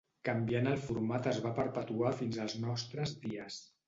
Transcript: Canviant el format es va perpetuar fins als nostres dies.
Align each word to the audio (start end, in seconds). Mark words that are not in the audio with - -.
Canviant 0.27 0.69
el 0.69 0.77
format 0.85 1.29
es 1.31 1.41
va 1.43 1.51
perpetuar 1.59 2.13
fins 2.21 2.39
als 2.47 2.57
nostres 2.65 3.15
dies. 3.27 3.59